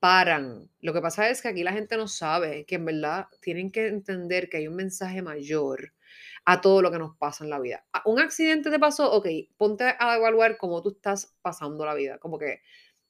[0.00, 0.70] paran.
[0.80, 3.88] Lo que pasa es que aquí la gente no sabe que en verdad tienen que
[3.88, 5.92] entender que hay un mensaje mayor
[6.44, 7.84] a todo lo que nos pasa en la vida.
[7.92, 12.18] Ah, Un accidente te pasó, ok, ponte a evaluar cómo tú estás pasando la vida.
[12.18, 12.62] Como que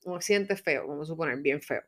[0.04, 1.82] un accidente feo, vamos a suponer, bien feo.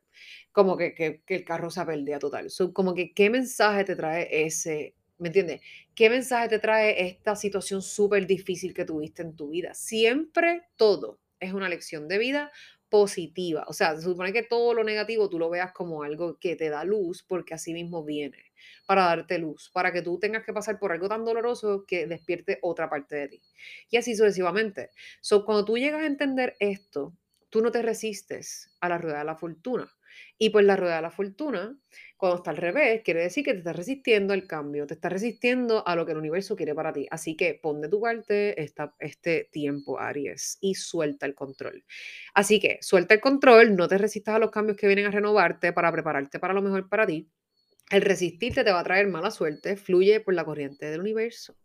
[0.53, 2.51] Como que, que, el carro se perdía total.
[2.51, 4.94] So, como que, ¿qué mensaje te trae ese?
[5.20, 5.61] ¿Me entiendes?
[5.94, 9.74] ¿Qué mensaje te trae esta situación súper difícil que tuviste en tu vida?
[9.74, 12.50] Siempre todo es una lección de vida
[12.88, 13.64] positiva.
[13.68, 16.70] O sea, se supone que todo lo negativo tú lo veas como algo que te
[16.70, 18.52] da luz porque así mismo viene.
[18.87, 22.59] para darte luz, para que tú tengas que pasar por algo tan doloroso que despierte
[22.62, 23.42] otra parte de ti.
[23.90, 24.90] Y así sucesivamente.
[25.20, 27.16] So, cuando tú llegas a entender esto,
[27.50, 29.90] tú no te resistes a la rueda de la fortuna.
[30.38, 31.77] Y pues la rueda de la fortuna,
[32.16, 35.87] cuando está al revés, quiere decir que te estás resistiendo al cambio, te estás resistiendo
[35.87, 37.07] a lo que el universo quiere para ti.
[37.11, 41.85] Así que pon de tu parte esta, este tiempo, Aries, y suelta el control.
[42.35, 45.73] Así que suelta el control, no te resistas a los cambios que vienen a renovarte
[45.73, 47.29] para prepararte para lo mejor para ti.
[47.90, 51.57] El resistirte te va a traer mala suerte, fluye por la corriente del universo.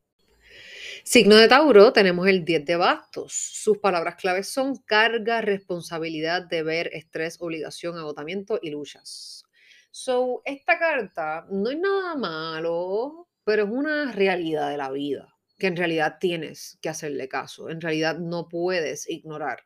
[1.08, 3.32] Signo de Tauro, tenemos el 10 de bastos.
[3.32, 9.44] Sus palabras claves son carga, responsabilidad, deber, estrés, obligación, agotamiento y luchas.
[9.91, 15.68] So, esta carta no es nada malo, pero es una realidad de la vida, que
[15.68, 19.60] en realidad tienes que hacerle caso, en realidad no puedes ignorar.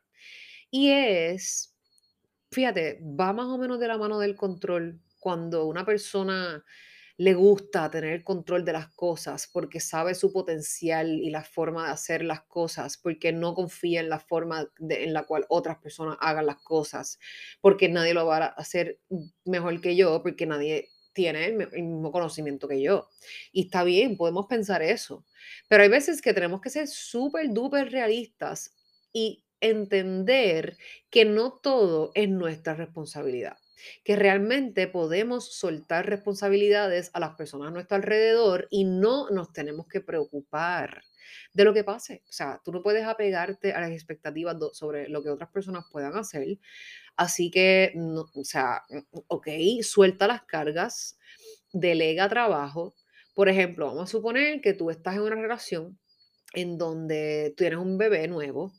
[0.70, 1.74] Y es,
[2.50, 6.62] fíjate, va más o menos de la mano del control cuando una persona
[7.20, 11.92] le gusta tener control de las cosas porque sabe su potencial y la forma de
[11.92, 16.46] hacer las cosas, porque no confía en la forma en la cual otras personas hagan
[16.46, 17.18] las cosas,
[17.60, 19.00] porque nadie lo va a hacer
[19.44, 23.10] mejor que yo, porque nadie tiene el, mismo conocimiento que yo.
[23.52, 25.26] Y está bien, podemos pensar eso,
[25.68, 28.74] pero hay veces que tenemos que ser súper, duper realistas
[29.12, 30.78] y entender
[31.10, 33.58] que no todo es nuestra responsabilidad
[34.04, 39.86] que realmente podemos soltar responsabilidades a las personas a nuestro alrededor y no nos tenemos
[39.86, 41.02] que preocupar
[41.52, 42.22] de lo que pase.
[42.28, 46.16] O sea, tú no puedes apegarte a las expectativas sobre lo que otras personas puedan
[46.16, 46.58] hacer.
[47.16, 47.92] Así que,
[48.34, 48.82] o sea,
[49.28, 49.48] ok,
[49.82, 51.18] suelta las cargas,
[51.72, 52.94] delega trabajo.
[53.34, 55.98] Por ejemplo, vamos a suponer que tú estás en una relación
[56.54, 58.72] en donde tienes un bebé nuevo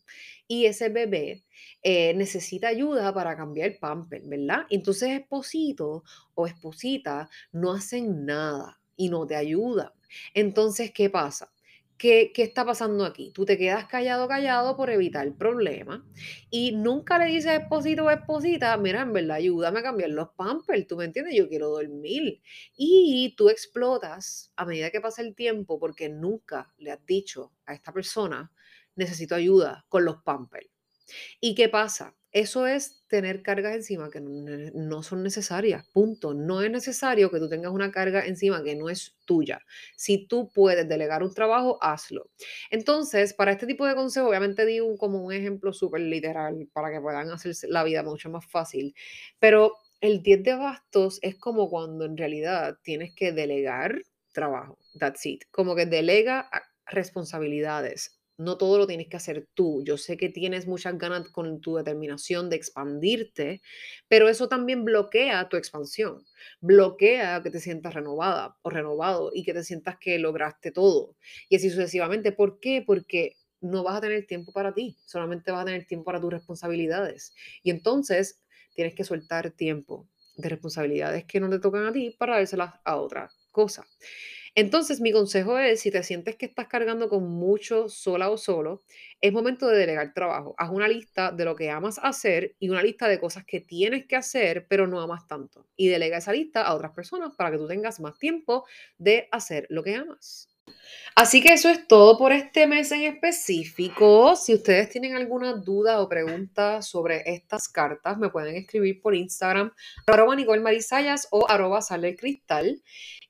[0.51, 1.45] y ese bebé
[1.81, 4.65] eh, necesita ayuda para cambiar el pamper, ¿verdad?
[4.69, 6.03] Entonces esposito
[6.35, 9.91] o esposita no hacen nada y no te ayudan.
[10.33, 11.53] Entonces, ¿qué pasa?
[11.97, 13.31] ¿Qué, ¿Qué, está pasando aquí?
[13.31, 16.05] Tú te quedas callado, callado por evitar el problema
[16.49, 20.85] y nunca le dices esposito o esposita, mira, en verdad, ayúdame a cambiar los pampers,
[20.85, 21.33] ¿tú me entiendes?
[21.33, 22.41] Yo quiero dormir.
[22.75, 27.73] Y tú explotas a medida que pasa el tiempo porque nunca le has dicho a
[27.73, 28.51] esta persona,
[28.95, 30.67] necesito ayuda con los pampers.
[31.39, 32.15] ¿Y qué pasa?
[32.31, 36.33] Eso es tener cargas encima que no, son necesarias, punto.
[36.33, 39.59] No es necesario que tú tengas una carga encima que no es tuya.
[39.97, 42.29] Si tú puedes delegar un trabajo, hazlo.
[42.69, 47.01] Entonces, para este tipo de consejos, obviamente digo como un ejemplo súper literal para que
[47.01, 48.95] puedan hacer la vida mucho más fácil,
[49.39, 54.79] pero el 10 de bastos es como cuando en realidad tienes que delegar trabajo.
[54.97, 55.43] That's it.
[55.51, 56.49] Como que delega
[56.85, 59.83] responsabilidades no todo lo tienes que hacer tú.
[59.83, 63.61] Yo sé que tienes muchas ganas con tu determinación de expandirte,
[64.07, 66.25] pero eso también bloquea tu expansión.
[66.59, 71.15] Bloquea que te sientas renovada o renovado y que te sientas que lograste todo.
[71.49, 72.31] Y así sucesivamente.
[72.31, 72.83] ¿Por qué?
[72.85, 76.33] Porque no vas a tener tiempo para ti, solamente vas a tener tiempo para tus
[76.33, 77.33] responsabilidades.
[77.63, 78.41] Y entonces
[78.73, 82.95] tienes que soltar tiempo de responsabilidades que no te tocan a ti para dárselas a
[82.97, 83.85] otra cosa.
[84.55, 88.83] Entonces, mi consejo es, si te sientes que estás cargando con mucho sola o solo,
[89.21, 90.55] es momento de delegar trabajo.
[90.57, 94.05] Haz una lista de lo que amas hacer y una lista de cosas que tienes
[94.07, 95.67] que hacer, pero no amas tanto.
[95.77, 98.65] Y delega esa lista a otras personas para que tú tengas más tiempo
[98.97, 100.50] de hacer lo que amas.
[101.15, 104.35] Así que eso es todo por este mes en específico.
[104.35, 109.71] Si ustedes tienen alguna duda o pregunta sobre estas cartas, me pueden escribir por Instagram,
[110.07, 112.81] arroba Nicole Marisayas o arroba Sale el Cristal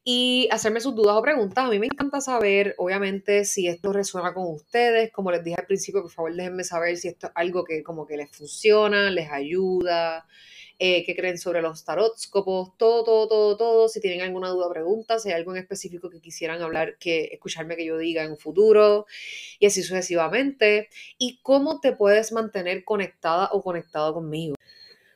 [0.04, 1.66] y hacerme sus dudas o preguntas.
[1.66, 5.12] A mí me encanta saber, obviamente, si esto resuena con ustedes.
[5.12, 8.06] Como les dije al principio, por favor, déjenme saber si esto es algo que como
[8.06, 10.26] que les funciona, les ayuda,
[10.84, 13.88] eh, qué creen sobre los tarotscopos, todo, todo, todo, todo.
[13.88, 17.26] Si tienen alguna duda o pregunta, si hay algo en específico que quisieran hablar, que
[17.32, 19.06] escucharme que yo diga en un futuro,
[19.60, 20.90] y así sucesivamente.
[21.20, 24.56] Y cómo te puedes mantener conectada o conectado conmigo.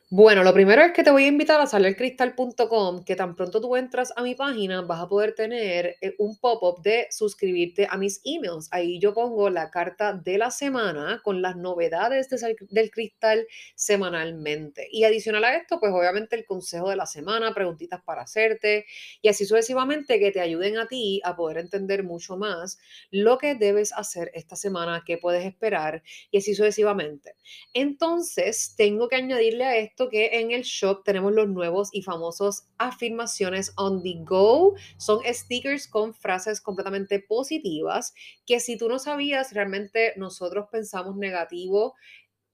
[0.08, 3.74] Bueno, lo primero es que te voy a invitar a salircristal.com, que tan pronto tú
[3.74, 8.20] entras a mi página vas a poder tener eh, un pop-up de suscribirte a mis
[8.24, 8.68] emails.
[8.70, 12.28] Ahí yo pongo la carta de la semana con las novedades
[12.70, 14.86] del cristal semanalmente.
[14.92, 18.86] Y adicional a esto, pues obviamente el consejo de la semana, preguntitas para hacerte
[19.22, 22.78] y así sucesivamente que te ayuden a ti a poder entender mucho más
[23.10, 27.34] lo que debes hacer esta semana, qué puedes esperar y así sucesivamente.
[27.72, 32.68] Entonces, tengo que añadirle a esto que en el shop tenemos los nuevos y famosos
[32.78, 34.74] afirmaciones on the go.
[34.98, 38.14] Son stickers con frases completamente positivas
[38.46, 41.94] que si tú no sabías, realmente nosotros pensamos negativo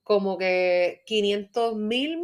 [0.05, 2.19] como que 500 mil,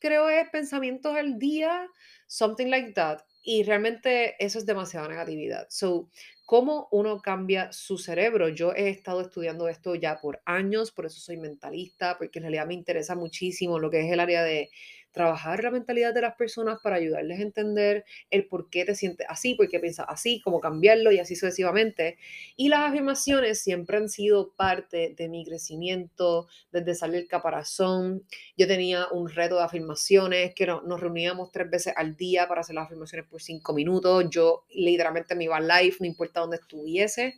[0.00, 1.88] creo es, pensamientos al día,
[2.26, 3.20] something like that.
[3.48, 5.66] y realmente eso es demasiada negatividad.
[5.70, 6.10] So,
[6.48, 8.48] ¿cómo uno cambia su cerebro?
[8.48, 12.66] Yo he estado estudiando esto ya por años, por eso soy mentalista, porque en realidad
[12.66, 14.70] me interesa muchísimo lo que es el área de
[15.18, 19.26] trabajar la mentalidad de las personas para ayudarles a entender el por qué te sientes
[19.28, 22.18] así, por qué piensas así, cómo cambiarlo y así sucesivamente.
[22.56, 28.22] Y las afirmaciones siempre han sido parte de mi crecimiento desde salir caparazón.
[28.56, 32.76] Yo tenía un reto de afirmaciones que nos reuníamos tres veces al día para hacer
[32.76, 34.26] las afirmaciones por cinco minutos.
[34.30, 37.34] Yo literalmente me iba live, no importa dónde estuviese.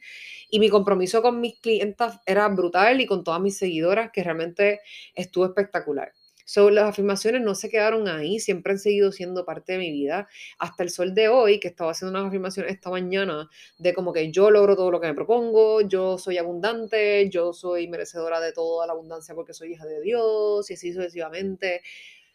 [0.51, 4.81] Y mi compromiso con mis clientas era brutal y con todas mis seguidoras, que realmente
[5.15, 6.13] estuvo espectacular.
[6.53, 10.27] So, las afirmaciones no se quedaron ahí, siempre han seguido siendo parte de mi vida.
[10.59, 13.49] Hasta el sol de hoy, que estaba haciendo unas afirmaciones esta mañana
[13.79, 17.87] de como que yo logro todo lo que me propongo, yo soy abundante, yo soy
[17.87, 21.83] merecedora de toda la abundancia porque soy hija de Dios y así sucesivamente.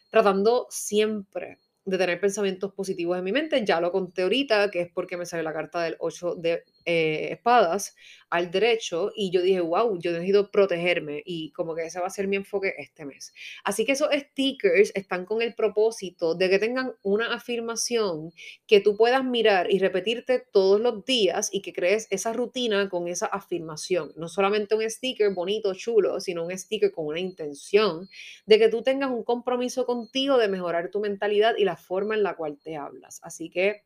[0.08, 3.66] Tratando siempre de tener pensamientos positivos en mi mente.
[3.66, 7.28] Ya lo conté ahorita, que es porque me sale la carta del 8 de eh,
[7.32, 7.94] espadas
[8.30, 12.10] al derecho y yo dije, wow, yo necesito protegerme y como que ese va a
[12.10, 13.32] ser mi enfoque este mes.
[13.64, 18.32] Así que esos stickers están con el propósito de que tengan una afirmación
[18.66, 23.08] que tú puedas mirar y repetirte todos los días y que crees esa rutina con
[23.08, 24.12] esa afirmación.
[24.16, 28.08] No solamente un sticker bonito, chulo, sino un sticker con una intención
[28.46, 32.22] de que tú tengas un compromiso contigo de mejorar tu mentalidad y la forma en
[32.22, 33.20] la cual te hablas.
[33.22, 33.85] Así que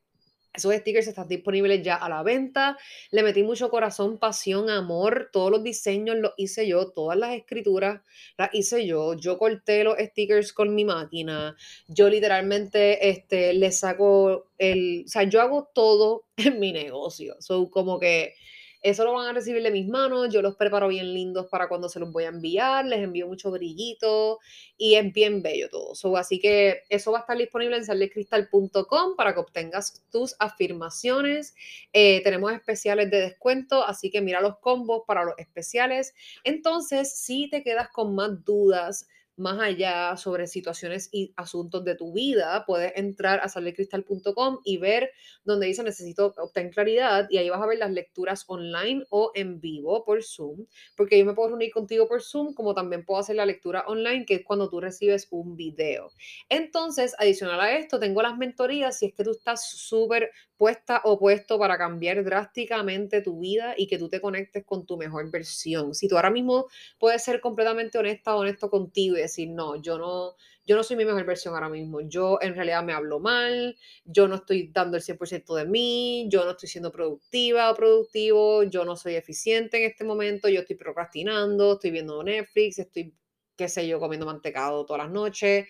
[0.52, 2.76] esos stickers están disponibles ya a la venta.
[3.10, 5.30] Le metí mucho corazón, pasión, amor.
[5.32, 8.00] Todos los diseños los hice yo, todas las escrituras
[8.36, 9.14] las hice yo.
[9.14, 11.56] Yo corté los stickers con mi máquina.
[11.86, 15.04] Yo literalmente este, le saco el...
[15.06, 17.36] O sea, yo hago todo en mi negocio.
[17.38, 18.34] Son como que
[18.82, 21.88] eso lo van a recibir de mis manos, yo los preparo bien lindos para cuando
[21.88, 24.38] se los voy a enviar, les envío mucho brillito
[24.76, 26.16] y es bien bello todo.
[26.16, 31.54] así que eso va a estar disponible en saldecristal.com para que obtengas tus afirmaciones.
[31.92, 36.14] Eh, tenemos especiales de descuento, así que mira los combos para los especiales.
[36.44, 39.08] Entonces, si te quedas con más dudas,
[39.40, 45.10] más allá sobre situaciones y asuntos de tu vida, puedes entrar a salircristal.com y ver
[45.44, 49.60] donde dice necesito obtener claridad y ahí vas a ver las lecturas online o en
[49.60, 50.66] vivo por Zoom,
[50.96, 54.26] porque yo me puedo reunir contigo por Zoom, como también puedo hacer la lectura online,
[54.26, 56.10] que es cuando tú recibes un video.
[56.48, 61.18] Entonces, adicional a esto, tengo las mentorías si es que tú estás súper puesta o
[61.18, 65.94] puesto para cambiar drásticamente tu vida y que tú te conectes con tu mejor versión.
[65.94, 66.66] Si tú ahora mismo
[66.98, 70.96] puedes ser completamente honesta o honesto contigo y decir, no, yo no, yo no soy
[70.96, 74.96] mi mejor versión ahora mismo, yo en realidad me hablo mal, yo no estoy dando
[74.96, 79.78] el 100% de mí, yo no estoy siendo productiva o productivo, yo no soy eficiente
[79.82, 83.14] en este momento, yo estoy procrastinando, estoy viendo Netflix, estoy,
[83.56, 85.66] qué sé yo, comiendo mantecado todas las noches,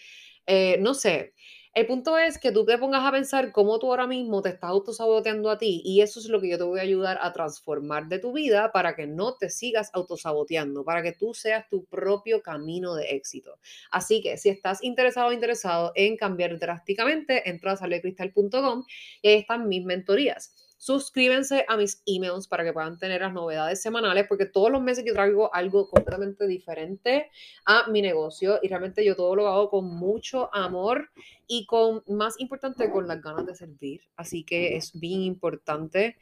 [0.46, 1.34] eh, no sé.
[1.74, 4.70] El punto es que tú te pongas a pensar cómo tú ahora mismo te estás
[4.70, 8.08] autosaboteando a ti y eso es lo que yo te voy a ayudar a transformar
[8.08, 12.42] de tu vida para que no te sigas autosaboteando, para que tú seas tu propio
[12.42, 13.58] camino de éxito.
[13.92, 18.84] Así que si estás interesado o interesado en cambiar drásticamente, entra a salecristal.com
[19.22, 20.52] y ahí están mis mentorías.
[20.82, 25.04] Suscríbanse a mis emails para que puedan tener las novedades semanales, porque todos los meses
[25.06, 27.30] yo traigo algo completamente diferente
[27.66, 31.10] a mi negocio y realmente yo todo lo hago con mucho amor
[31.46, 34.00] y con, más importante, con las ganas de servir.
[34.16, 36.16] Así que es bien importante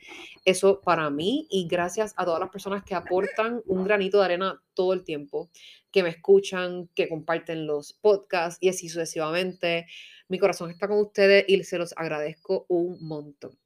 [0.44, 4.60] eso para mí y gracias a todas las personas que aportan un granito de arena
[4.74, 5.50] todo el tiempo,
[5.92, 9.86] que me escuchan, que comparten los podcasts y así sucesivamente.
[10.26, 13.56] Mi corazón está con ustedes y se los agradezco un montón.